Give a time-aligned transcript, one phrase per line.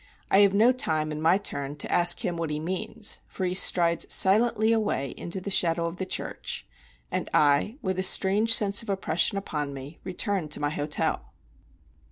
[0.31, 3.53] I have no time, in my turn, to ask him what he means; for he
[3.53, 6.65] strides silently away into the shadow of the church,
[7.11, 11.33] and I, with a strange sense of oppression upon me, returned to my hotel.